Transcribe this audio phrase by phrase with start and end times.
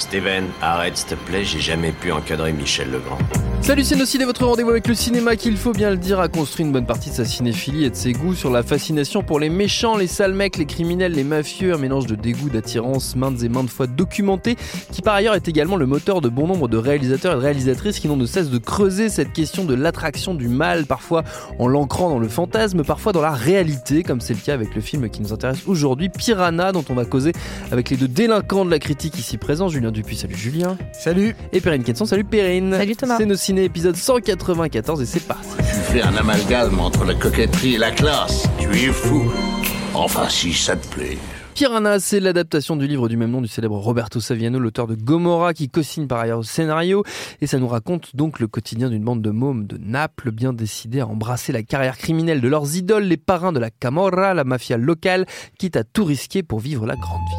[0.00, 3.18] Steven, arrête s'il te plaît, j'ai jamais pu encadrer Michel Legrand.
[3.62, 6.72] Salut Ciné votre rendez-vous avec le cinéma qu'il faut bien le dire a construit une
[6.72, 9.96] bonne partie de sa cinéphilie et de ses goûts sur la fascination pour les méchants,
[9.96, 13.68] les sales mecs, les criminels, les mafieux, un mélange de dégoût, d'attirance maintes et maintes
[13.68, 14.56] fois documenté,
[14.90, 18.00] qui par ailleurs est également le moteur de bon nombre de réalisateurs et de réalisatrices
[18.00, 21.22] qui n'ont de cesse de creuser cette question de l'attraction du mal, parfois
[21.58, 24.80] en l'ancrant dans le fantasme, parfois dans la réalité, comme c'est le cas avec le
[24.80, 27.32] film qui nous intéresse aujourd'hui, Piranha, dont on va causer
[27.70, 30.78] avec les deux délinquants de la critique ici présents, Julien Dupuis, salut Julien.
[30.92, 31.36] Salut.
[31.52, 32.72] Et Perrine Kenson, salut Perrine.
[32.72, 33.16] Salut Thomas.
[33.18, 35.48] C'est nos ciné épisode 194 et c'est parti.
[35.58, 38.48] Tu fais un amalgame entre la coquetterie et la classe.
[38.58, 39.30] Tu es fou.
[39.94, 41.18] Enfin, si ça te plaît.
[41.60, 45.52] Piranha, c'est l'adaptation du livre du même nom du célèbre Roberto Saviano, l'auteur de Gomorra,
[45.52, 47.04] qui co-signe par ailleurs au scénario.
[47.42, 51.00] Et ça nous raconte donc le quotidien d'une bande de mômes de Naples, bien décidés
[51.00, 54.78] à embrasser la carrière criminelle de leurs idoles, les parrains de la Camorra, la mafia
[54.78, 55.26] locale,
[55.58, 57.36] quitte à tout risquer pour vivre la grande vie.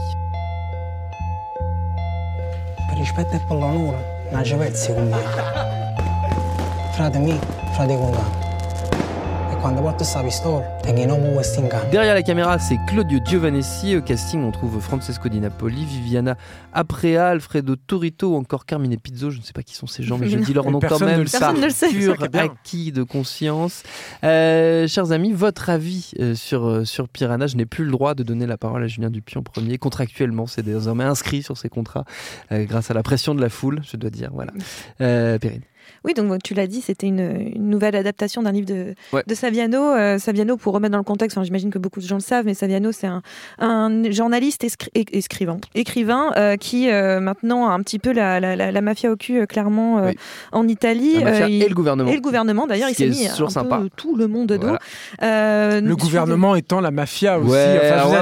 [11.91, 13.95] Derrière la caméra, c'est Claudio Giovanessi.
[13.95, 16.35] Au casting, on trouve Francesco Di Napoli, Viviana
[16.73, 19.29] Aprea, Alfredo Turito ou encore Carmine Pizzo.
[19.29, 21.25] Je ne sais pas qui sont ces gens, mais je dis leur nom quand même.
[21.29, 21.89] Personne ne le sait.
[21.89, 23.83] Pur acquis de conscience.
[24.23, 28.16] Euh, chers amis, votre avis euh, sur, euh, sur Piranha Je n'ai plus le droit
[28.16, 29.77] de donner la parole à Julien Dupuis en premier.
[29.77, 32.05] Contractuellement, c'est désormais inscrit sur ses contrats
[32.51, 34.31] euh, grâce à la pression de la foule, je dois dire.
[34.33, 34.53] Voilà.
[35.01, 35.61] Euh, Perrine.
[36.03, 39.24] Oui, donc tu l'as dit, c'était une, une nouvelle adaptation d'un livre de, Ouais.
[39.28, 39.80] de Saviano.
[39.94, 42.46] Euh, Saviano, pour remettre dans le contexte, enfin, j'imagine que beaucoup de gens le savent,
[42.46, 43.22] mais Saviano, c'est un,
[43.59, 48.56] un journaliste escri- écrivain, écrivain euh, qui euh, maintenant a un petit peu la, la,
[48.56, 50.16] la, la mafia au cul, clairement, euh, Oui.
[50.52, 51.16] en Italie.
[51.19, 52.09] La mafia Euh, il- et le gouvernement.
[52.12, 53.78] Et le gouvernement, d'ailleurs, il s'est est mis un sympa.
[53.80, 54.58] peu tout le monde dos.
[54.59, 54.80] Voilà.
[55.22, 57.52] Euh, Le gouvernement étant la mafia aussi.
[57.52, 58.16] Ouais, Enfin, vous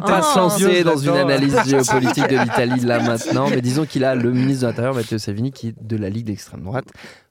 [0.68, 4.64] êtes dans une analyse géopolitique de l'Italie là maintenant, mais disons qu'il a le ministre
[4.64, 6.86] de l'Intérieur, Matteo Savini, qui est de la Ligue d'extrême droite,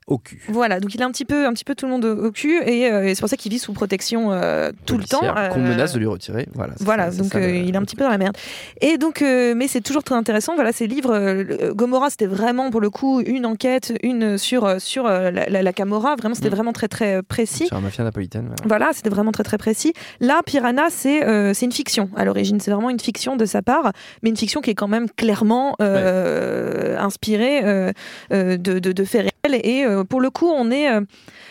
[0.09, 0.41] au cul.
[0.49, 2.31] Voilà, donc il a un petit peu, un petit peu tout le monde au, au
[2.31, 5.19] cul et, euh, et c'est pour ça qu'il vit sous protection euh, tout le temps.
[5.21, 6.47] Qu'on euh, menace de lui retirer.
[6.53, 8.35] Voilà, Voilà, ça, donc ça, il est un petit peu dans la merde.
[8.81, 10.55] Et donc, mais c'est toujours très intéressant.
[10.55, 15.31] Voilà, ces livres, Gomorrah, c'était vraiment pour le coup une enquête, une sur sur la,
[15.31, 16.15] la, la Camorra.
[16.15, 16.53] Vraiment, c'était Mm.
[16.55, 17.67] vraiment très très précis.
[17.67, 18.45] Sur la mafia napolitaine.
[18.47, 18.63] voilà.
[18.65, 19.93] Voilà, c'était vraiment très très précis.
[20.19, 22.59] Là, Piranha, c'est c'est une fiction à l'origine.
[22.59, 23.91] C'est vraiment une fiction de sa part,
[24.23, 25.75] mais une fiction qui est quand même clairement
[26.97, 27.61] inspirée
[28.31, 29.28] de, de, de faits réels.
[29.47, 31.01] Et euh, pour le coup, on est euh,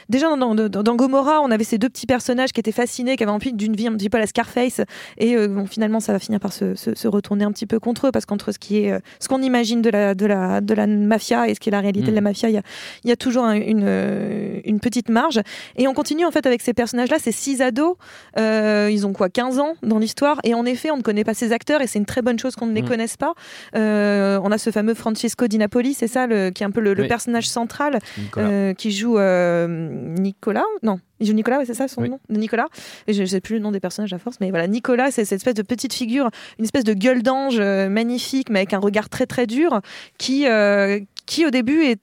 [0.09, 3.23] déjà dans, dans, dans Gomorrah, on avait ces deux petits personnages qui étaient fascinés, qui
[3.23, 4.81] avaient envie d'une vie un petit peu à la Scarface.
[5.19, 7.79] Et euh, bon, finalement, ça va finir par se, se, se retourner un petit peu
[7.81, 10.61] contre eux, parce qu'entre ce qui est euh, ce qu'on imagine de la, de, la,
[10.61, 12.11] de la mafia et ce qui est la réalité Mm.
[12.11, 12.63] de la mafia, il y a,
[13.05, 15.41] y a toujours un- une, euh, une petite marge.
[15.77, 17.97] Et on continue en fait avec ces personnages-là, ces six ados.
[18.39, 21.35] Euh, ils ont quoi, 15 ans dans l'histoire Et en effet, on ne connaît pas
[21.35, 22.89] ces acteurs et c'est une très bonne chose qu'on ne les Mm.
[22.89, 23.35] connaisse pas.
[23.77, 26.81] Euh, on a ce fameux Francesco Di Napoli, c'est ça, le, qui est un peu
[26.81, 27.09] le, le Oui.
[27.09, 27.99] personnage central,
[28.37, 31.01] euh, qui joue euh, Nicolas Non.
[31.21, 32.11] Il joue Nicolas, ouais, c'est ça son Oui.
[32.11, 32.67] nom Nicolas.
[33.09, 35.39] Je ne sais plus le nom des personnages à force, mais voilà, Nicolas, c'est cette
[35.39, 39.09] espèce de petite figure, une espèce de gueule d'ange euh, magnifique, mais avec un regard
[39.09, 39.81] très très dur,
[40.19, 42.01] qui, euh, qui au début est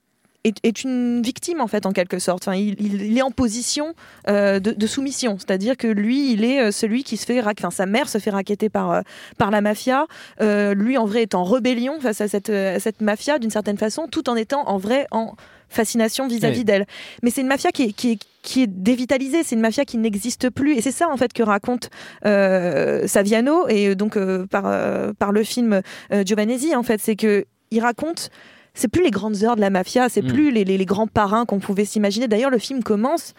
[0.62, 2.46] est, une victime en fait en quelque sorte.
[2.46, 3.94] Enfin, il, est en position
[4.28, 7.72] euh, de, de soumission, c'est-à-dire que lui, il est celui qui se fait, rac- enfin
[7.72, 9.00] sa mère se fait raqueter par euh,
[9.38, 10.06] par la mafia.
[10.40, 13.76] Euh, lui, en vrai, est en rébellion face à cette à cette mafia d'une certaine
[13.76, 15.34] façon, tout en étant en vrai en
[15.68, 16.64] fascination vis-à-vis Oui.
[16.64, 16.86] d'elle.
[17.22, 19.98] Mais c'est une mafia qui est, qui est qui est dévitalisée, c'est une mafia qui
[19.98, 21.90] n'existe plus, et c'est ça en fait que raconte
[22.24, 25.80] euh, Saviano et donc euh, par euh, par le film
[26.24, 28.30] Giovanesi en fait, c'est que il raconte
[28.74, 30.28] c'est plus les grandes heures de la mafia, c'est Mm.
[30.32, 32.28] plus les, les- les grands parrains qu'on pouvait s'imaginer.
[32.28, 33.32] D'ailleurs, le film commence.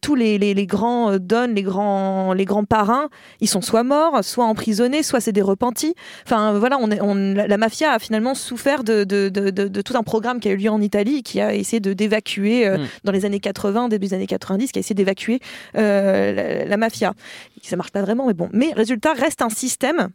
[0.00, 3.08] Tous les, les- les grands euh, dons, les grands, les grands parrains,
[3.40, 5.94] ils sont soit morts, soit emprisonnés, soit c'est des repentis.
[6.24, 10.04] Enfin, voilà, on est, on, la, mafia a finalement souffert de, de, de- tout un
[10.04, 12.86] programme qui a eu lieu en Italie, qui a essayé de d'évacuer euh, Mm.
[13.04, 15.40] dans les années 80, début des années 90, qui a essayé d'évacuer
[15.76, 17.12] euh, la, la mafia.
[17.62, 18.48] Ça marche pas vraiment, mais bon.
[18.52, 20.08] Mais résultat, reste un système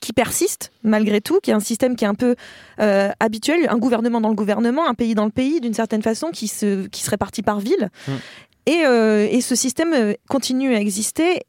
[0.00, 2.36] qui persiste malgré tout, qui est un système qui est un peu
[2.80, 6.30] euh, habituel, un gouvernement dans le gouvernement, un pays dans le pays, d'une certaine façon,
[6.30, 7.90] qui se, qui se répartit par ville.
[8.08, 8.12] Mm.
[8.66, 11.42] Et, euh, et ce système euh, continue à exister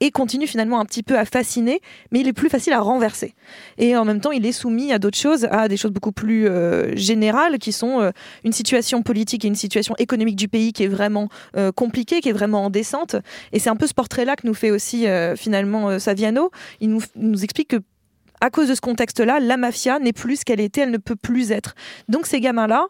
[0.00, 1.80] et continue finalement un petit peu à fasciner,
[2.10, 3.34] mais il est plus facile à renverser.
[3.78, 6.46] Et en même temps, il est soumis à d'autres choses, à des choses beaucoup plus
[6.46, 8.12] euh, générales, qui sont
[8.42, 11.28] une situation politique et une situation économique du pays qui est vraiment
[11.76, 13.16] compliquée, qui est vraiment en descente.
[13.52, 15.06] Et c'est un peu ce portrait-là que nous fait aussi
[15.36, 16.50] finalement Saviano.
[16.80, 17.78] Il nous, nous explique que
[18.44, 21.16] à cause de ce contexte-là, la mafia n'est plus ce qu'elle était, elle ne peut
[21.16, 21.74] plus être.
[22.08, 22.88] Donc ces gamins-là,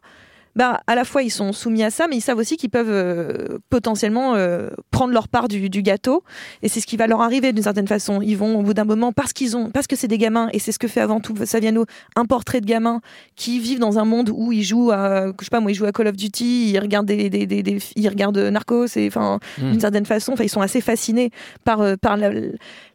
[0.56, 2.86] bah, à la fois ils sont soumis à ça, mais ils savent aussi qu'ils peuvent
[2.90, 6.22] euh, potentiellement euh, prendre leur part du, du gâteau.
[6.62, 8.20] Et c'est ce qui va leur arriver d'une certaine façon.
[8.22, 10.58] Ils vont au bout d'un moment, parce qu'ils ont, parce que c'est des gamins, et
[10.58, 11.86] c'est ce que fait avant tout Saviano,
[12.16, 13.00] un portrait de gamins
[13.36, 15.86] qui vivent dans un monde où ils jouent à, je sais pas moi, ils jouent
[15.86, 19.38] à Call of Duty, ils regardent des, des, des, des- ils regardent Narcos, et enfin
[19.58, 19.70] Mm.
[19.72, 21.30] d'une certaine façon, enfin ils sont assez fascinés
[21.64, 22.30] par euh, par la-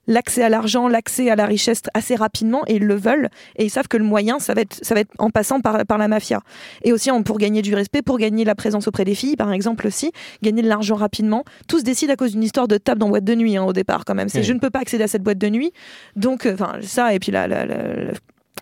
[0.09, 3.69] l'accès à l'argent, l'accès à la richesse assez rapidement et ils le veulent et ils
[3.69, 6.07] savent que le moyen ça va être ça va être en passant par, par la
[6.09, 6.41] mafia.
[6.83, 9.87] Et aussi pour gagner du respect, pour gagner la présence auprès des filles par exemple
[9.87, 10.11] aussi,
[10.41, 11.45] gagner de l'argent rapidement.
[11.69, 13.71] Tout se décide à cause d'une histoire de table dans boîte de nuit hein, au
[13.73, 14.27] départ quand même.
[14.29, 14.43] C'est Oui.
[14.43, 15.71] je ne peux pas accéder à cette boîte de nuit.
[16.15, 18.11] Donc euh, enfin ça et puis la, la, la- la-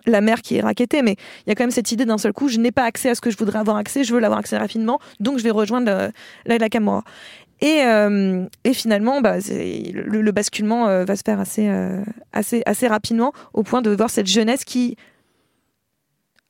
[0.06, 1.16] la mère qui est raquettée, mais
[1.46, 3.16] il y a quand même cette idée d'un seul coup, je n'ai pas accès à
[3.16, 5.88] ce que je voudrais avoir accès, je veux l'avoir accès rapidement, donc je vais rejoindre
[5.92, 6.12] le-
[6.46, 7.04] la, la Camorra.
[7.62, 12.62] Et, euh, et finalement, bah, le, le basculement euh, va se faire assez, euh, assez,
[12.66, 14.96] assez rapidement, au point de voir cette jeunesse qui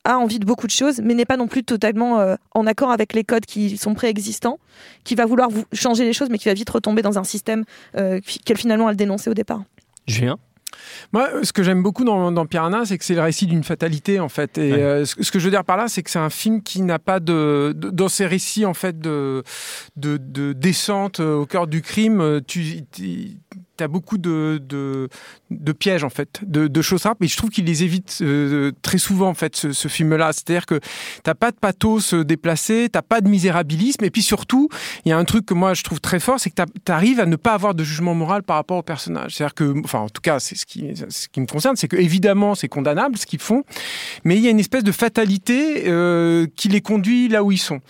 [0.04, 3.12] a envie de beaucoup de choses, mais n'est pas non plus totalement en accord avec
[3.12, 4.58] les codes qui sont préexistants,
[5.04, 7.64] qui va vouloir vou- changer les choses, mais qui va vite retomber dans un système
[7.92, 9.64] qu'elle finalement a dénoncé au départ.
[10.06, 10.38] Julien?
[11.12, 14.20] Moi, ce que j'aime beaucoup dans, dans Piranha, c'est que c'est le récit d'une fatalité,
[14.20, 14.58] en fait.
[14.58, 14.82] Et Ouais.
[14.82, 16.82] euh, ce, ce que je veux dire par là, c'est que c'est un film qui
[16.82, 19.42] n'a pas de, de- dans ses récits, en fait, de,
[19.96, 22.20] de, de descente euh, au cœur du crime.
[22.20, 22.84] euh, Tu
[23.80, 25.08] as beaucoup de, de,
[25.50, 27.24] de pièges, en fait, de, de choses simples.
[27.24, 30.32] Et je trouve qu'il les évite euh, très souvent, en fait, ce, ce film-là.
[30.32, 30.80] C'est-à-dire que
[31.22, 34.04] t'as pas de pathos déplacé, t'as pas de misérabilisme.
[34.04, 34.68] Et puis surtout,
[35.04, 37.20] il y a un truc que moi je trouve très fort, c'est que tu arrives
[37.20, 39.36] à ne pas avoir de jugement moral par rapport au personnage.
[39.36, 41.96] C'est-à-dire que, enfin, en tout cas, c'est ce qui, ce qui me concerne, c'est que
[41.96, 43.64] évidemment c'est condamnable ce qu'ils font,
[44.24, 47.58] mais il y a une espèce de fatalité euh, qui les conduit là où ils
[47.58, 47.80] sont.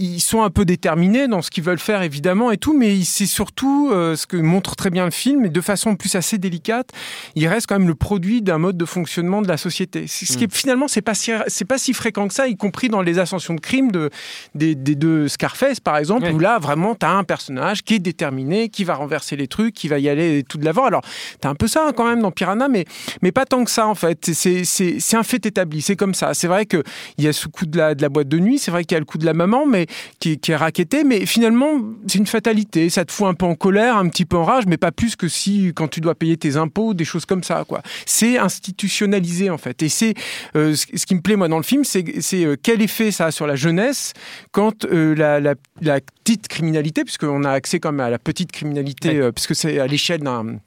[0.00, 3.26] Ils- sont un peu déterminés dans ce qu'ils veulent faire évidemment et tout, mais c'est
[3.26, 6.90] surtout euh, ce que montre très bien le film et de façon plus assez délicate,
[7.34, 10.06] il reste quand même le produit d'un mode de fonctionnement de la société.
[10.06, 12.88] Ce qui est finalement c'est pas si c'est pas si fréquent que ça, y compris
[12.88, 14.10] dans les ascensions de crimes de
[14.54, 17.98] des, des deux Scarface par exemple, où là vraiment tu as un personnage qui est
[17.98, 20.84] déterminé, qui va renverser les trucs, qui va y aller tout de l'avant.
[20.84, 21.02] Alors
[21.40, 22.84] tu as un peu ça hein, quand même dans Piranha, mais
[23.22, 24.30] mais pas tant que ça en fait.
[24.32, 26.34] C'est un fait établi, c'est comme ça.
[26.34, 26.82] C'est vrai que
[27.18, 28.94] il y a ce coup de la de la boîte de nuit, c'est vrai qu'il
[28.94, 29.86] y a le coup de la maman, mais
[30.18, 32.90] qui, est- qui est raquetté, mais finalement c'est une fatalité.
[32.90, 35.16] Ça te fout un peu en colère, un petit peu en rage, mais pas plus
[35.16, 37.82] que si quand tu dois payer tes impôts, des choses comme ça quoi.
[38.06, 40.14] C'est institutionnalisé en fait, et c'est
[40.56, 42.04] euh, ce qui me plaît moi dans le film, c'est
[42.34, 44.12] euh, quel effet ça a sur la jeunesse
[44.52, 48.52] quand euh, la, la, la petite criminalité, puisqu'on a accès quand même à la petite
[48.52, 50.58] criminalité, puisque c'est à l'échelle d'un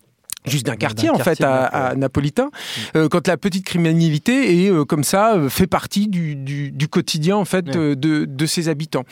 [0.45, 2.49] juste d'un quartier en fait à, à napolitain
[2.95, 6.87] euh, quand la petite criminalité est euh, comme ça euh, fait partie du, du, du
[6.87, 9.03] quotidien en fait euh, de, de ses habitants.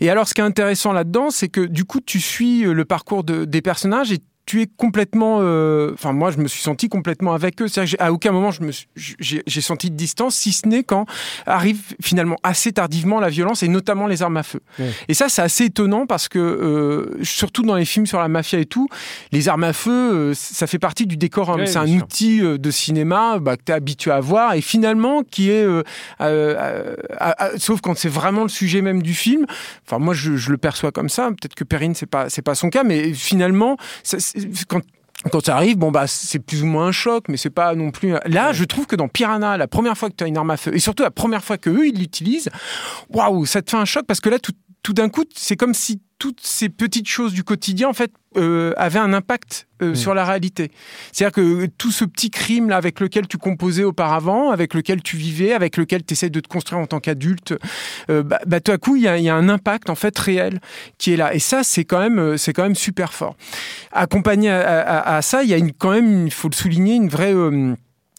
[0.00, 2.84] Et alors ce qui est intéressant là-dedans c'est que du coup tu suis euh, le
[2.84, 6.88] parcours de, des personnages et tu es complètement, euh, enfin moi je me suis senti
[6.88, 7.68] complètement avec eux.
[7.68, 10.82] C'est-à-dire que j'ai- à aucun moment je me j'ai senti de distance, si ce n'est
[10.82, 11.06] quand
[11.46, 14.60] arrive finalement assez tardivement la violence et notamment les armes à feu.
[14.78, 14.90] Ouais.
[15.08, 18.58] Et ça c'est assez étonnant parce que euh, surtout dans les films sur la mafia
[18.58, 18.88] et tout,
[19.30, 21.50] les armes à feu, euh, ça fait partie du décor.
[21.50, 21.56] hein.
[21.58, 21.96] Ouais, c'est un sûr.
[22.02, 25.62] outil euh, de cinéma bah, que tu es habitué à voir et finalement qui est,
[25.64, 25.82] euh,
[26.22, 29.46] euh, euh, sauf quand c'est vraiment le sujet même du film.
[29.86, 31.28] Enfin moi je, je le perçois comme ça.
[31.30, 34.16] Peut-être que Perrine c'est pas c'est pas son cas, mais finalement ça-
[35.30, 38.14] quand ça arrive, bah c'est plus ou moins un choc, mais c'est pas non plus.
[38.24, 40.56] Là, je trouve que dans Piranha, la première fois que tu as une arme à
[40.56, 42.48] feu, et surtout la première fois que eux ils l'utilisent,
[43.10, 44.38] waouh, ça te fait un choc parce que là,
[44.82, 48.72] tout d'un coup, c'est comme si toutes ces petites choses du quotidien, en fait, euh,
[48.76, 50.70] avaient un impact euh, sur la réalité.
[51.12, 55.16] C'est-à-dire que tout ce petit crime là avec lequel tu composais auparavant, avec lequel tu
[55.16, 57.54] vivais, avec lequel tu essaies de te construire en tant qu'adulte,
[58.10, 60.60] euh, bah, bah, tout à coup, il y, y a un impact en fait réel
[60.98, 61.34] qui est là.
[61.34, 63.34] Et ça, c'est quand même, euh, c'est quand même super fort.
[63.92, 66.94] Accompagné à, à- à ça, il y a une, quand même, il faut le souligner,
[66.96, 67.74] une vraie euh,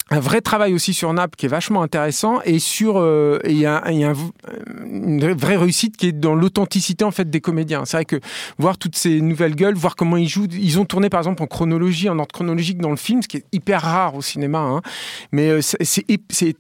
[0.09, 3.81] un vrai travail aussi sur Naples qui est vachement intéressant et sur euh, et un-
[4.85, 7.85] une vraie réussite qui est dans l'authenticité en fait des comédiens.
[7.85, 8.19] C'est vrai que
[8.57, 11.47] voir toutes ces nouvelles gueules, voir comment ils jouent, ils ont tourné par exemple en
[11.47, 14.81] chronologie, en ordre chronologique dans le film, ce qui est hyper rare au cinéma, hein.
[15.31, 16.05] mais euh, c'est-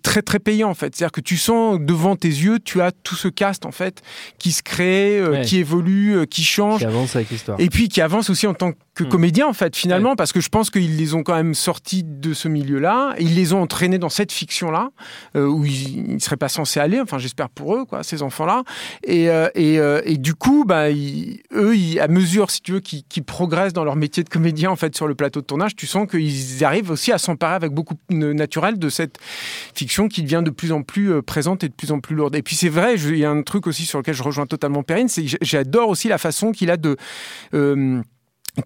[0.01, 0.95] très très payant en fait.
[0.95, 4.01] C'est-à-dire que tu sens devant tes yeux, tu as tout ce cast en fait
[4.39, 5.41] qui se crée, euh, Ouais.
[5.41, 7.59] qui évolue, euh, qui change Qui avance avec l'histoire.
[7.59, 10.41] et puis qui avance aussi en tant que que comédiens en fait finalement parce que
[10.41, 13.97] je pense qu'ils les ont quand même sortis de ce milieu-là, ils les ont entraînés
[13.97, 14.89] dans cette fiction-là
[15.35, 16.99] euh, où ils, ne seraient pas censés aller.
[16.99, 18.63] Enfin, j'espère pour eux, quoi, ces enfants-là.
[19.03, 23.23] Et, euh, et, euh, et, du coup, bah, eux, à mesure, si tu veux, qu'ils
[23.23, 26.07] progressent dans leur métier de comédien en fait sur le plateau de tournage, tu sens
[26.09, 29.17] qu'ils arrivent aussi à s'emparer avec beaucoup de naturel de cette
[29.73, 32.35] fiction qui devient de plus en plus présente et de plus en plus lourde.
[32.35, 34.83] Et puis c'est vrai, il y a un truc aussi sur lequel je rejoins totalement
[34.83, 36.97] Perrine, c'est que j'adore aussi la façon qu'il a de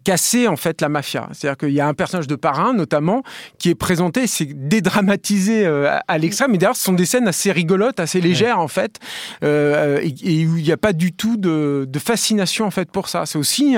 [0.03, 1.29] casser en fait la mafia.
[1.31, 3.21] C'est-à-dire qu'il y a un personnage de parrain notamment
[3.59, 7.51] qui est présenté, c'est dédramatisé euh, à l'extrême, mais d'ailleurs ce sont des scènes assez
[7.51, 8.99] rigolotes, assez légères en fait,
[9.43, 13.25] euh, et, où il n'y a pas du tout de, fascination en fait pour ça.
[13.25, 13.75] C'est aussi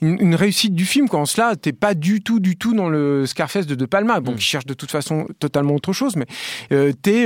[0.00, 3.66] une, réussite du film quand cela, t'es pas du tout du tout dans le Scarface
[3.66, 4.36] de De Palma, bon, mm.
[4.36, 6.26] qui cherche de toute façon totalement autre chose, mais
[6.72, 7.24] euh, t'es,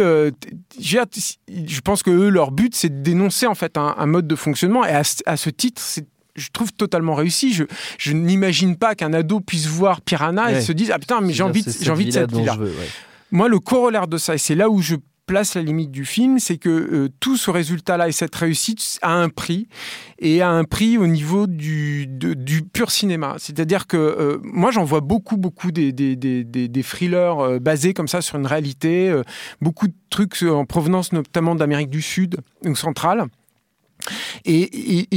[0.78, 4.85] je pense que eux, leur but c'est de dénoncer en fait un, mode de fonctionnement,
[4.85, 6.06] et à, à ce titre c'est
[6.37, 7.52] je trouve totalement réussi.
[7.52, 7.64] Je,
[7.99, 11.43] je n'imagine pas qu'un ado puisse voir Piranha et se dise ah putain mais j'ai
[11.43, 12.47] envie, j'ai envie de cette vie
[13.31, 16.38] Moi, le corollaire de ça, et c'est là où je place la limite du film,
[16.38, 19.69] c'est que euh, tout ce résultat-là et cette réussite a un prix,
[20.21, 23.35] et a un prix au niveau du, du pur cinéma.
[23.38, 27.93] C'est-à-dire que euh, moi, j'en vois beaucoup, beaucoup des, des, des, des thrillers euh, basés
[27.93, 29.12] comme ça sur une réalité,
[29.61, 33.26] beaucoup de trucs en provenance notamment d'Amérique du Sud ou centrale.
[34.45, 35.09] Et,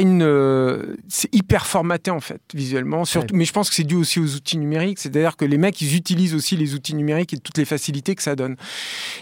[0.00, 3.04] une, euh, c'est hyper formaté en fait visuellement.
[3.04, 4.98] Surtout, Mais je pense que c'est dû aussi aux outils numériques.
[4.98, 8.22] C'est-à-dire que les mecs, ils utilisent aussi les outils numériques et toutes les facilités que
[8.22, 8.56] ça donne.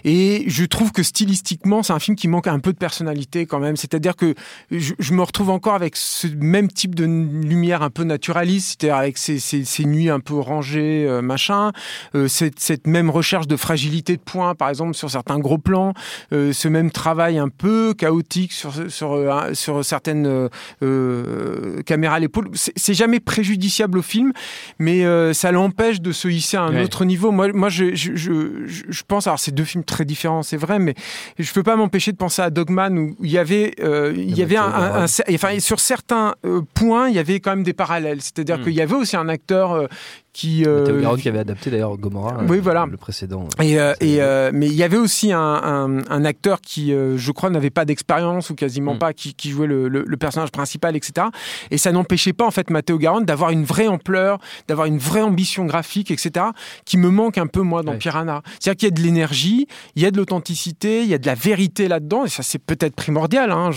[0.05, 3.61] Et je trouve que stylistiquement, c'est un film qui manque un peu de personnalité quand
[3.61, 3.77] même.
[3.77, 4.35] C'est-à-dire que
[4.71, 9.19] je, me retrouve encore avec ce même type de lumière un peu naturaliste, c'est-à-dire avec
[9.19, 11.73] ces, ces, nuits un peu rangées, euh, machin.
[12.15, 15.95] Euh, cette, cette, même recherche de fragilité de points, par exemple sur certains gros plans.
[16.31, 20.49] ce même travail un peu chaotique sur sur, euh, sur certaines euh,
[20.83, 22.51] euh, caméras à l'épaule.
[22.55, 24.33] C'est jamais préjudiciable au film,
[24.79, 27.31] mais ça l'empêche de se hisser à un autre niveau.
[27.31, 30.95] Moi, moi je, je, je, pense, alors c'est deux films très différents, c'est vrai, mais
[31.39, 34.57] je peux pas m'empêcher de penser à Dogman où il y avait, il y avait
[34.57, 36.35] un, enfin, sur certains
[36.75, 38.21] points, il y avait quand même des parallèles.
[38.21, 38.65] C'est-à-dire hmm.
[38.65, 39.89] qu'il y avait aussi un acteur
[40.35, 42.87] qui euh, qui avait adapté d'ailleurs Gomorrah oui, voilà.
[42.91, 46.61] le précédent et, euh, et euh, mais il y avait aussi un, un, un acteur
[46.61, 48.99] qui euh, je crois n'avait pas d'expérience ou quasiment mm.
[48.99, 51.29] pas qui, qui jouait le, le, personnage principal etc
[51.71, 55.23] et ça n'empêchait pas en fait Matteo Garonne d'avoir une vraie ampleur d'avoir une vraie
[55.23, 56.47] ambition graphique etc
[56.85, 58.43] qui me manque un peu moi dans Piranha.
[58.59, 61.27] C'est-à-dire qu'il y a de l'énergie il y a de l'authenticité il y a de
[61.27, 63.71] la vérité là-dedans et ça c'est peut-être primordial hein,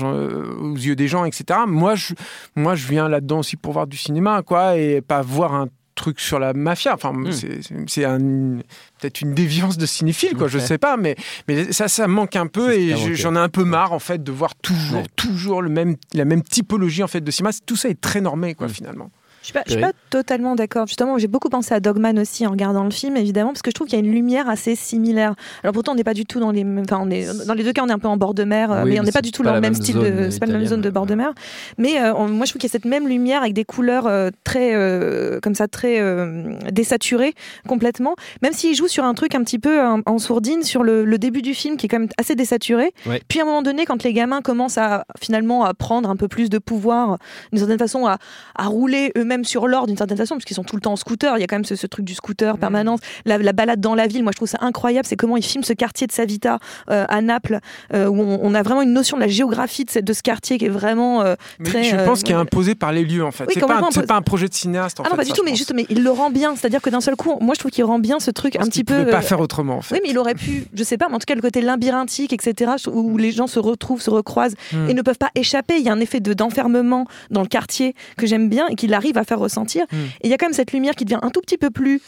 [0.59, 2.15] aux yeux des gens etc moi je
[2.55, 6.19] moi je viens là-dedans aussi pour voir du cinéma quoi et pas voir un truc
[6.19, 6.93] sur la mafia.
[6.93, 7.31] Enfin, hmm.
[7.87, 8.05] c'est
[8.99, 10.47] peut-être une déviance de cinéphile, quoi.
[10.47, 11.15] Je sais pas, mais
[11.47, 14.31] mais ça, ça manque un peu et j'en ai un peu marre en fait de
[14.31, 17.51] voir toujours, toujours le même, la même typologie en fait de cinéma.
[17.65, 18.71] Tout ça est très normé, quoi, hmm.
[18.71, 19.11] finalement.
[19.43, 20.87] Je ne suis, pas totalement d'accord.
[20.87, 23.75] Justement, j'ai beaucoup pensé à Dogman aussi en regardant le film, évidemment, parce que je
[23.75, 25.35] trouve qu'il y a une lumière assez similaire.
[25.63, 27.73] Alors pourtant, on n'est pas du tout dans les, enfin, on est dans les deux
[27.73, 29.43] cas, on est un peu en bord de mer, mais on n'est pas du tout
[29.43, 31.33] dans le même style de, c'est pas la même zone de bord de mer.
[31.77, 34.29] Mais euh, moi, je trouve qu'il y a cette même lumière avec des couleurs euh,
[34.43, 36.01] très, euh, comme ça, très
[36.71, 37.33] désaturées
[37.67, 38.15] complètement.
[38.41, 41.53] Même s'il joue sur un truc un petit peu en, sourdine sur le, début du
[41.53, 42.91] film, qui est quand même assez désaturé.
[43.27, 46.27] Puis à un moment donné, quand les gamins commencent à finalement à prendre un peu
[46.27, 47.17] plus de pouvoir,
[47.51, 48.17] d'une certaine façon, à,
[48.55, 50.95] à rouler eux-mêmes sur l'or d'une certaine façon, parce qu'ils sont tout le temps en
[50.95, 51.37] scooter.
[51.37, 52.59] Il y a quand même ce, truc du scooter mmh.
[52.59, 52.95] permanent.
[53.25, 55.05] La, balade dans la ville, moi je trouve ça incroyable.
[55.07, 57.59] C'est comment ils filment ce quartier de Savita euh, à Naples,
[57.93, 60.65] euh, où on, a vraiment une notion de la géographie de, de ce quartier qui
[60.65, 61.83] est vraiment euh, très.
[61.83, 63.45] Je pense qu'il est imposé par les lieux en fait.
[63.51, 64.99] c'est pas, pas, un projet de cinéaste.
[64.99, 66.55] En ah non, pas du tout, mais juste, mais il le rend bien.
[66.55, 68.83] C'est-à-dire que d'un seul coup, moi je trouve qu'il rend bien ce truc un petit
[68.83, 68.99] peu.
[68.99, 69.95] Il ne pas faire autrement en fait.
[69.95, 72.33] Oui, mais il aurait pu, je sais pas, mais en tout cas le côté labyrinthique,
[72.33, 74.89] etc., où les gens se retrouvent, se recroisent mmh.
[74.89, 75.77] et ne peuvent pas échapper.
[75.77, 78.93] Il y a un effet de d'enfermement dans le quartier que j'aime bien et qu'il
[78.93, 79.85] arrive à faire ressentir.
[79.91, 79.95] Mmh.
[80.21, 82.01] Et il y a quand même cette lumière qui devient un tout petit peu plus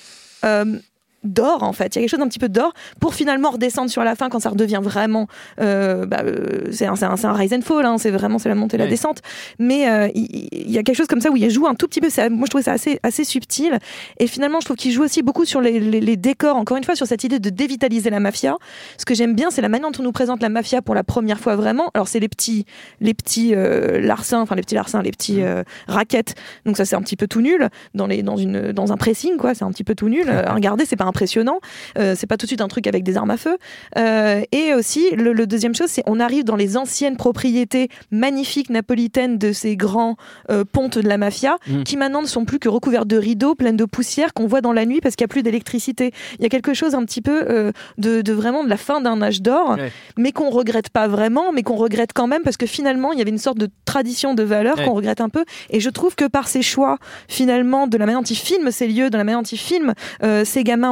[0.43, 0.79] euh,
[1.23, 1.95] d'or en fait.
[1.95, 4.29] Il y a quelque chose d'un petit peu d'or pour finalement redescendre sur la fin
[4.29, 5.27] quand ça redevient vraiment.
[5.59, 8.55] Euh, bah, euh, c'est un, un, un, rise and fall, hein, c'est vraiment c'est la
[8.55, 9.21] montée et la descente.
[9.57, 12.01] Mais euh, il y, a quelque chose comme ça où il joue un tout petit
[12.01, 12.07] peu.
[12.29, 13.79] Moi je trouvais ça assez, assez subtil.
[14.19, 16.95] Et finalement je trouve qu'il joue aussi beaucoup sur les, les, décors, encore une fois
[16.95, 18.57] sur cette idée de dévitaliser la mafia.
[18.97, 21.03] Ce que j'aime bien c'est la manière dont on nous présente la mafia pour la
[21.03, 21.91] première fois vraiment.
[21.93, 22.65] Alors c'est les petits,
[23.01, 25.63] les petits larcins, enfin les petits larcins, les petits mmh.
[25.87, 26.35] raquettes.
[26.65, 29.37] Donc ça c'est un petit peu tout nul dans, les, dans, une, dans un pressing
[29.37, 30.25] quoi, c'est un petit peu tout nul.
[30.49, 31.59] regardez, c'est pas impressionnant.
[31.97, 33.57] Euh, c'est pas tout de suite un truc avec des armes à feu.
[33.97, 38.69] Euh, et aussi, le, le deuxième chose, c'est on arrive dans les anciennes propriétés magnifiques
[38.69, 40.15] napolitaines de ces grands
[40.49, 41.83] euh, pontes de la mafia, Mm.
[41.83, 44.71] qui maintenant ne sont plus que recouvertes de rideaux, pleines de poussière qu'on voit dans
[44.73, 46.11] la nuit parce qu'il n'y a plus d'électricité.
[46.37, 49.01] Il y a quelque chose un petit peu euh, de, de vraiment de la fin
[49.01, 49.91] d'un âge d'or, Ouais.
[50.17, 53.21] mais qu'on regrette pas vraiment, mais qu'on regrette quand même parce que finalement il y
[53.21, 54.85] avait une sorte de tradition de valeurs Ouais.
[54.85, 55.43] qu'on regrette un peu.
[55.69, 56.97] Et je trouve que par ses choix,
[57.27, 59.93] finalement, de la manière dont il filme ces lieux, de la manière dont il filme
[60.23, 60.91] euh, ces gamins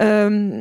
[0.00, 0.60] euh,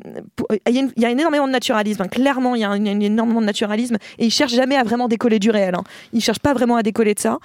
[0.67, 2.01] il y, a énormément de naturalisme.
[2.03, 2.07] hein.
[2.07, 5.49] Clairement, il y a énormément de naturalisme et il cherche jamais à vraiment décoller du
[5.49, 5.75] réel.
[5.75, 5.83] Hein.
[6.13, 7.37] Il cherche pas vraiment à décoller de ça.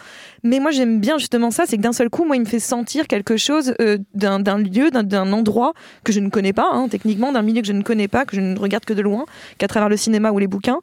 [0.43, 2.61] Mais moi, j'aime bien justement ça, c'est que d'un seul coup, moi, il me fait
[2.61, 5.73] sentir quelque chose euh, d'un lieu, d'un- d'un endroit
[6.05, 8.37] que je ne connais pas, hein, techniquement, d'un milieu que je ne connais pas, que
[8.37, 9.25] je ne regarde que de loin,
[9.59, 10.81] qu'à travers le cinéma ou les bouquins.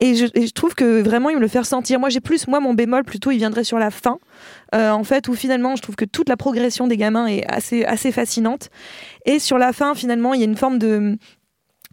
[0.00, 2.00] Et je, et je trouve que vraiment, il me le fait ressentir.
[2.00, 4.18] Moi, j'ai plus, moi, mon bémol plutôt, il viendrait sur la fin,
[4.74, 7.84] euh, en fait, où finalement, je trouve que toute la progression des gamins est assez,
[7.84, 8.70] assez fascinante.
[9.26, 11.18] Et sur la fin, finalement, il y a une forme de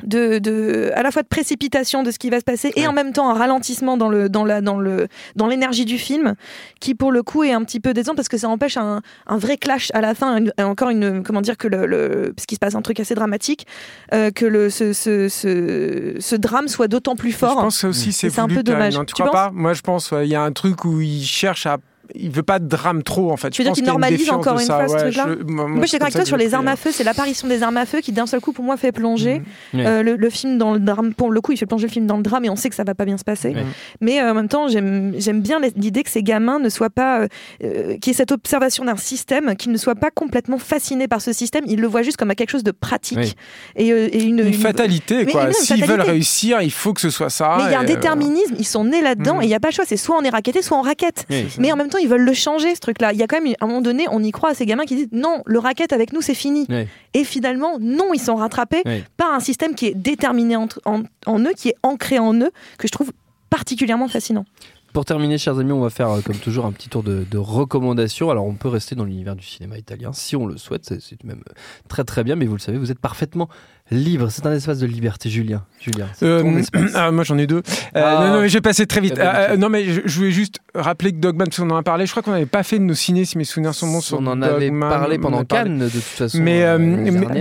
[0.03, 2.93] de, de, à la fois de précipitation de ce qui va se passer et en
[2.93, 6.35] même temps un ralentissement dans le dans la dans le dans l'énergie du film
[6.79, 9.37] qui pour le coup est un petit peu décevant parce que ça empêche un, un
[9.39, 12.57] vrai clash à la fin une- encore une comment dire que le, le parce qu'il
[12.57, 13.65] se passe un truc assez dramatique
[14.13, 17.53] euh, que le ce, ce, ce, ce drame soit d'autant plus fort.
[17.57, 18.95] Je pense aussi c'est un peu dommage.
[18.95, 19.51] Non, tu, Tu crois pas?
[19.51, 21.77] Moi je pense ouais, il y a un truc où il cherche à
[22.15, 23.49] il veut pas de drame trop en fait.
[23.49, 25.97] Tu veux dire qu'il qu'il une normalise encore une fois ce truc-là moi, je suis
[25.99, 26.91] toi sur les armes à feu.
[26.91, 29.41] c'est l'apparition des armes à feu qui d'un seul coup pour moi fait plonger
[29.73, 29.79] Mhm.
[29.85, 31.13] euh, le, film dans le drame.
[31.13, 32.75] Pour le coup, il fait plonger le film dans le drame et on sait que
[32.75, 33.55] ça va pas bien se passer.
[34.01, 37.27] Mais euh, en même temps, j'aime bien l'idée que ces gamins ne soient pas,
[37.63, 41.21] euh, qu'il y ait cette observation d'un système, qu'ils ne soient pas complètement fascinés par
[41.21, 41.63] ce système.
[41.67, 43.33] Ils le voient juste comme à quelque chose de pratique Oui.
[43.75, 45.47] et, et une, Une une- fatalité Mais quoi.
[45.47, 47.55] une S'ils veulent réussir, il faut que ce soit ça.
[47.57, 49.41] Mais il y a un euh, déterminisme, ils sont nés là-dedans Mhm.
[49.41, 51.25] et il n'y a pas le choix, c'est soit on est raquetté, soit on raquette.
[51.29, 51.47] Oui.
[51.59, 53.13] Mais en même temps, ils veulent le changer, ce truc-là.
[53.13, 54.85] Il y a quand même, à un moment donné, on y croit à ces gamins
[54.85, 56.65] qui disent non, le racket avec nous, c'est fini.
[56.69, 56.87] Ouais.
[57.13, 59.03] Et finalement, non, ils sont rattrapés Ouais.
[59.17, 62.51] par un système qui est déterminé en, en- en eux, qui est ancré en eux,
[62.77, 63.11] que je trouve
[63.49, 64.45] particulièrement fascinant.
[64.93, 67.37] Pour terminer, chers amis, on va faire euh, comme toujours un petit tour de, de
[67.37, 68.31] recommandations.
[68.31, 71.23] Alors, on peut rester dans l'univers du cinéma italien si on le souhaite, c'est c'est
[71.23, 71.53] même euh,
[71.87, 73.47] très très bien, mais vous le savez, vous êtes parfaitement
[73.91, 74.27] libre.
[74.29, 75.63] C'est un espace de liberté, Julien.
[75.79, 76.61] Julien, Euh,
[76.95, 77.57] ah, moi j'en ai deux.
[77.57, 77.61] Euh,
[77.93, 78.25] Ah.
[78.27, 79.13] non, non, mais je vais passer très vite.
[79.15, 79.53] Comme d'habitude.
[79.53, 82.05] Euh, non, mais je, je voulais juste rappeler que Dogman, parce qu'on en a parlé,
[82.05, 84.19] je crois qu'on n'avait pas fait de nos ciné, si mes souvenirs sont bons, sur
[84.19, 84.89] on en avait Dogman.
[84.89, 85.43] parlé pendant.
[85.45, 86.39] Cannes, de toute façon.
[86.41, 86.77] Mais, euh,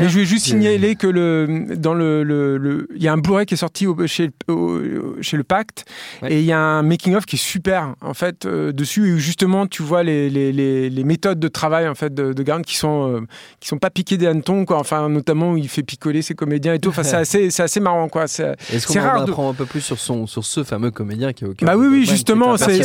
[0.08, 3.46] je vais juste signaler que le, dans le, le, le- il y a un Blu-ray
[3.46, 4.80] qui est sorti au- chez, au-
[5.22, 5.84] chez le Pacte
[6.22, 6.32] Ouais.
[6.34, 9.82] et il y a un making-of qui est super en fait dessus où justement tu
[9.82, 13.26] vois les, les, les, les méthodes de travail en fait de, de Garn qui sont
[13.60, 14.78] qui sont pas piquées des hannetons quoi.
[14.78, 16.90] Enfin notamment où il fait picoler ses comédiens et tout.
[16.90, 18.28] Enfin c'est assez c'est assez marrant quoi.
[18.28, 20.92] C'est- Est-ce qu'on en rare de- apprend un peu plus sur, son, sur ce fameux
[20.92, 22.66] comédien qui est au cœur Bah oui, oui, justement, c'est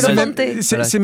[0.82, 0.98] c'est-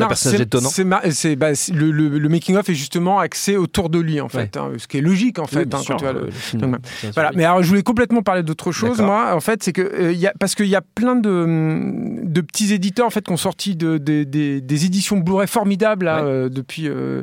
[1.36, 4.56] bah, c'est- le, le, le making of est justement axé autour de lui en fait,
[4.56, 6.78] hein, ce qui est logique en fait hein, sûr, quand tu le- film,
[7.14, 10.12] Voilà, mais alors je voulais complètement parler d'autre chose, moi, en fait, c'est que euh,
[10.12, 13.32] il y a, parce qu'il y a plein de, de petits éditeurs en fait qui
[13.32, 16.28] ont sorti de, de- des- des éditions Blu-ray formidables là, Ouais.
[16.30, 17.22] euh, depuis euh,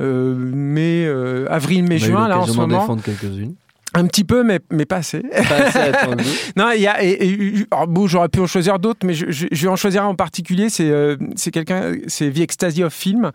[0.00, 1.06] mai,
[1.48, 3.54] avril, mai, juin là en ce moment, quelques-unes.
[3.98, 5.20] Un petit peu, mais, mais pas assez.
[5.20, 6.24] Pas assez attendu.
[6.56, 7.02] Non, il y a.
[7.02, 9.76] Et, et- alors, bon, j'aurais pu en choisir d'autres, mais je, je- je vais en
[9.76, 10.68] choisir un en particulier.
[10.70, 13.30] C'est euh, c'est quelqu'un, c'est The Ecstasy of Film.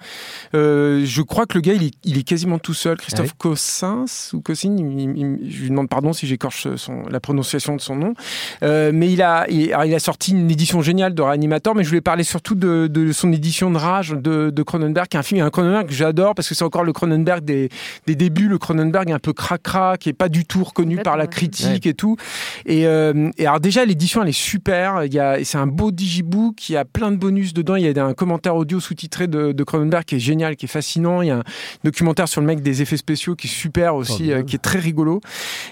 [0.55, 2.97] Euh, je crois que le gars, il est, il est quasiment tout seul.
[2.97, 6.67] Christophe Ah Cossins ou il- je lui demande pardon si j'écorche
[7.09, 8.13] la prononciation de son nom.
[8.63, 11.75] Euh, mais il a, il, a sorti une édition géniale de Reanimator.
[11.75, 15.17] Mais je voulais parler surtout de, de son édition de Rage de, de Cronenberg, qui
[15.17, 17.69] est un film, un Cronenberg que j'adore parce que c'est encore le Cronenberg des,
[18.07, 21.23] des débuts, le Cronenberg un peu cracra, qui est pas du tout reconnu par la
[21.23, 21.29] ouais.
[21.29, 22.15] critique et tout.
[22.65, 25.03] Et, euh, et alors déjà l'édition elle est super.
[25.05, 26.69] Il y a, et c'est un beau digibook.
[26.69, 27.75] Il y a plein de bonus dedans.
[27.75, 30.69] Il y a un commentaire audio sous-titré de, de Cronenberg qui est génial, qui est
[30.69, 31.21] fascinant.
[31.21, 31.43] Il y a un
[31.83, 34.79] documentaire sur le mec des effets spéciaux qui est super aussi, euh, qui est très
[34.79, 35.21] rigolo.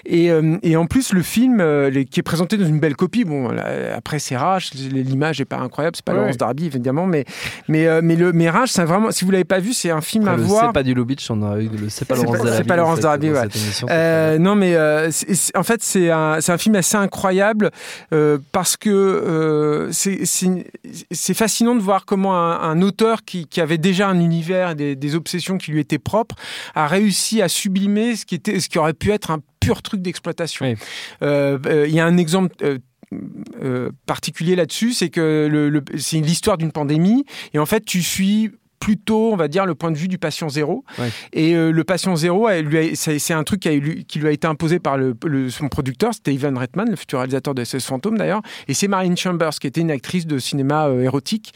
[0.06, 2.96] Et, euh, et en plus le film euh, les- qui est présenté dans une belle
[2.96, 3.24] copie.
[3.24, 6.18] Bon là, après c'est Rage, l'image est pas incroyable, c'est pas Ouais.
[6.18, 7.24] Laurence Darby évidemment, mais
[7.68, 10.00] mais euh, mais le mais Rage c'est vraiment si vous l'avez pas vu c'est un
[10.00, 10.66] film Après, à le voir.
[10.66, 12.56] C'est pas du Lubitsch, on a eu le C'est pas Laurence pas- Darabi.
[12.58, 13.48] c'est pas Laurence dans ouais.
[13.90, 17.70] Euh, non, mais euh, c'est- c'est- en fait, c'est un, film assez incroyable
[18.12, 20.24] euh, parce que euh, c'est-
[21.34, 24.96] fascinant de voir comment un, un auteur qui, qui avait déjà un univers, et des,
[24.96, 26.34] des obsessions qui lui étaient propres,
[26.74, 30.02] a réussi à sublimer ce qui, était, ce qui aurait pu être un pur truc
[30.02, 30.66] d'exploitation.
[30.66, 30.74] Oui.
[31.22, 32.54] Euh, euh, Il y a un exemple.
[32.62, 32.78] euh,
[33.60, 38.02] euh, particulier là-dessus, c'est que le, le- c'est l'histoire d'une pandémie et en fait tu
[38.04, 40.84] suis plutôt, on va dire, le point de vue du patient zéro.
[40.98, 41.10] Ouais.
[41.32, 42.48] Et euh, le patient zéro,
[42.94, 45.68] c'est un truc qui, a eu- qui lui a été imposé par le, le- son
[45.68, 48.40] producteur, c'était Ivan Reitman, le futur réalisateur de SS Fantôme d'ailleurs.
[48.68, 51.52] Et c'est Marlene Chambers, qui était une actrice de cinéma euh, érotique.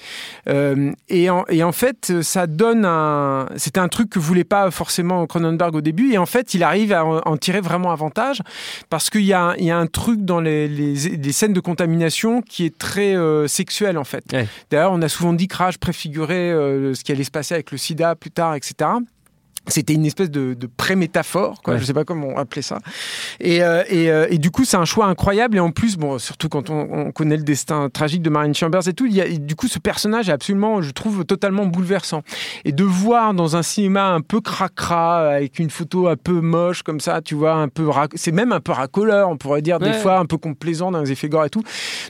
[0.48, 3.46] Euh, et, en, et en fait, ça donne un.
[3.56, 6.12] C'était un truc que voulait pas forcément Cronenberg au début.
[6.12, 8.42] Et en fait, il arrive à en, en tirer vraiment avantage
[8.90, 11.54] parce qu'il y, a un- il y a un truc dans les, les- les scènes
[11.54, 13.14] de contamination qui est très
[13.48, 14.24] sexuel en fait.
[14.32, 14.46] Ouais.
[14.70, 16.50] D'ailleurs, on a souvent dit que Rage préfigurait
[16.94, 18.90] ce qui allait se passer avec le sida plus tard, etc.
[19.66, 21.74] C'était une espèce de, de pré-métaphore, quoi.
[21.74, 21.80] Ouais.
[21.80, 22.78] Je sais pas comment on appelait ça.
[23.40, 25.56] Et, euh, et, euh, et du coup, c'est un choix incroyable.
[25.56, 28.86] Et en plus, bon, surtout quand on, on connaît le destin tragique de Marine Chambers
[28.88, 31.64] et tout, il y a, et du coup, ce personnage est absolument, je trouve, totalement
[31.66, 32.22] bouleversant.
[32.64, 36.82] Et de voir dans un cinéma un peu cracra, avec une photo un peu moche
[36.82, 39.78] comme ça, tu vois, un peu, rac- c'est même un peu racoleur, on pourrait dire
[39.78, 41.62] des fois, un peu complaisant dans les effets gore et tout.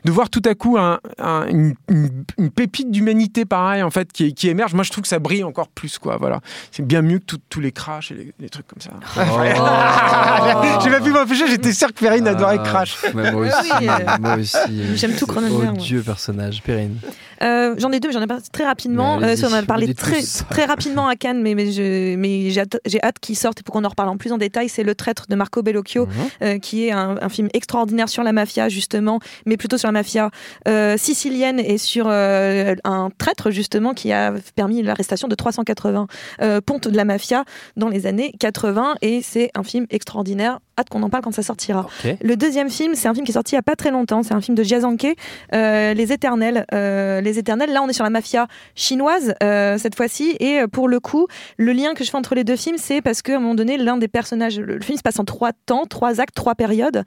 [0.05, 4.13] De voir tout à coup un- un- une, une- une pépite d'humanité pareil, en fait,
[4.13, 4.75] qui, qui émerge.
[4.75, 6.17] Moi, je trouve que ça brille encore plus, quoi.
[6.19, 6.41] Voilà.
[6.73, 8.91] C'est bien mieux que tout- tous les crashs et les, les trucs comme ça.
[10.83, 12.97] J'ai pas pu m'empêcher, j'étais sûr que Perrine adorait Crash.
[13.05, 14.97] Ah, mais moi aussi, euh, moi aussi.
[14.97, 15.73] j'aime tout Cronenberg, moi.
[15.73, 16.99] Odieux personnage, Perrine.
[17.43, 19.21] Euh, j'en ai deux, mais j'en ai pas très rapidement.
[19.23, 22.77] Euh, on en a parlé très, rapidement à Cannes, mais, mais, je- mais j'ai hâte,
[23.03, 24.69] hâte qu'il sorte et pour qu'on en reparle en plus en détail.
[24.69, 26.13] C'est Le Traître de Marco Bellocchio, Mhm.
[26.43, 29.93] euh, qui est un, un film extraordinaire sur la mafia, justement, mais plutôt sur la
[29.93, 30.31] mafia
[30.69, 36.07] euh, sicilienne et sur euh, un traître, justement, qui a permis l'arrestation de 380
[36.43, 37.44] euh, pontes de la mafia
[37.77, 38.97] dans les années 80.
[39.03, 40.59] Et c'est un film extraordinaire.
[40.79, 41.87] Hâte qu'on en parle quand ça sortira.
[42.21, 44.23] Le deuxième film, c'est un film qui est sorti il n'y a pas très longtemps.
[44.23, 45.07] C'est un film de Jiazanke,
[45.55, 46.67] euh, Les Éternels.
[46.73, 50.37] Euh, les Éternels, là, on est sur la mafia chinoise euh, cette fois-ci.
[50.41, 51.29] Et euh, pour le coup,
[51.59, 53.77] le lien que je fais entre les deux films, c'est parce qu'à un moment donné,
[53.77, 57.05] l'un des personnages, le film se passe en trois temps, trois actes, trois périodes.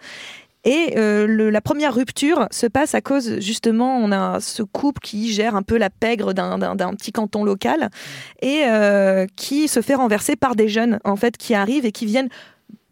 [0.68, 5.32] Et euh, la première rupture se passe à cause, justement, on a ce couple qui
[5.32, 7.90] gère un peu la pègre d'un petit canton local
[8.42, 12.06] et euh, qui se fait renverser par des jeunes, en fait, qui arrivent et qui
[12.06, 12.28] viennent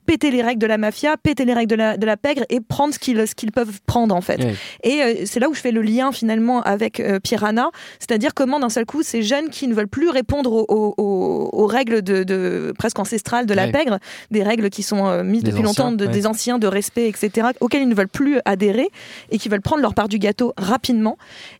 [0.06, 2.60] péter les règles de la mafia, péter les règles de la, de la pègre et
[2.62, 4.39] prendre ce qu'ils ce qu'ils peuvent prendre en fait.
[4.84, 8.60] Et euh, c'est là où je fais le lien finalement avec euh, Piranha, c'est-à-dire comment
[8.60, 12.74] d'un seul coup ces jeunes qui ne veulent plus répondre aux, aux- règles de, de-
[12.78, 13.98] presque ancestrales de la pègre,
[14.32, 17.48] des règles qui sont euh, mises Des depuis longtemps, de- des anciens de respect, etc.,
[17.60, 18.88] auxquels ils ne veulent plus adhérer
[19.32, 21.18] et qui veulent prendre leur part du gâteau rapidement.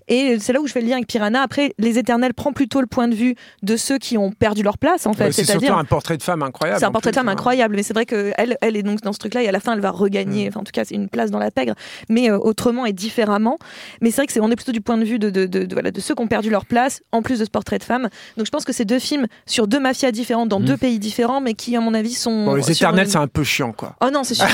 [0.08, 1.41] Et c'est là où je fais le lien avec Piranha.
[1.41, 4.77] Après, Les Éternels prend plutôt le point de vue de ceux qui ont perdu leur
[4.77, 6.79] place en fait, c'est surtout un portrait de femme incroyable.
[6.79, 7.31] c'est un portrait de femme hein.
[7.34, 9.73] incroyable, mais c'est vrai qu'elle elle est donc dans ce truc-là et à la fin
[9.73, 11.73] elle va regagner, enfin en tout cas c'est une place dans la pègre,
[12.09, 13.57] mais euh, autrement et différemment.
[14.01, 15.63] Mais c'est vrai que c'est on est plutôt du point de vue de, de, de-
[15.65, 17.83] de- voilà, de ceux qui ont perdu leur place, en plus de ce portrait de
[17.83, 18.09] femme.
[18.37, 20.65] Donc je pense que c'est deux films sur deux mafias différentes dans Mm.
[20.65, 22.45] deux pays différents, mais qui à mon avis sont.
[22.45, 23.95] Bon, les éternels, une- c'est un peu chiant, quoi.
[24.01, 24.53] Oh non, c'est sublime,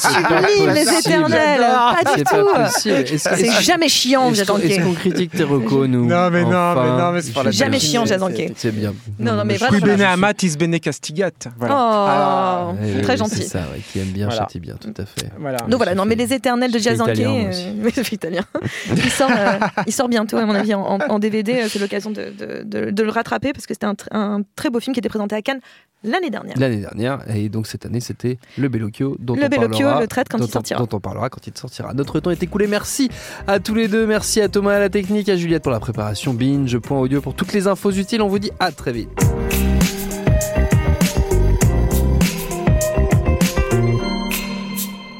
[0.00, 1.60] c'est sublime les éternels,
[2.02, 2.46] pas du tout.
[2.78, 4.74] C'est jamais chiant, Est-ce qu'on Jazanké.
[4.74, 7.50] est-ce qu'on critique tes recos, nous Non, mais non, mais non, mais c'est pas la
[7.50, 7.80] Jamais peine.
[7.80, 8.52] chiant, C'est- Jazanké.
[8.56, 8.94] C'est bien.
[9.18, 9.96] Non, non, mais vraiment, voilà.
[9.96, 11.30] bene amat, is bene castigat.
[11.58, 12.74] Voilà.
[12.80, 13.36] Ouais, très gentil.
[13.36, 14.42] C'est ça, ouais, qui aime bien, Voilà.
[14.42, 15.30] châtie bien, tout à fait.
[15.38, 15.58] Voilà.
[15.58, 18.42] Donc voilà, non mais les éternels de Jazanké, italien, euh, oui, italien.
[18.90, 22.30] il, sort, euh, il sort bientôt à mon avis en, DVD, euh, c'est l'occasion de,
[22.38, 25.00] de- de- de le rattraper parce que c'était un, tr- un très beau film qui
[25.00, 25.60] était présenté à Cannes
[26.04, 26.56] l'année dernière.
[26.58, 30.00] L'année dernière, et donc cette année, c'était le Bellocchio dont Le on Bellocchio, parlera.
[30.00, 30.78] le traître quand dont il on- sortira.
[30.80, 31.92] Dont on parlera quand il sortira.
[31.94, 32.66] Notre temps est écoulé.
[32.68, 33.08] Merci
[33.48, 34.06] à tous les deux.
[34.06, 36.34] Merci à Thomas à la technique, à Juliette pour la préparation.
[36.34, 38.22] Binge, point audio pour toutes les infos utiles.
[38.22, 39.08] On vous dit à très vite.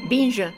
[0.09, 0.51] 病人